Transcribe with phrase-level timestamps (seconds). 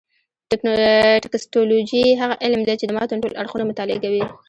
[1.23, 4.23] ټکسټولوجي هغه علم دﺉ، چي د متن ټول اړخونه مطالعه کوي.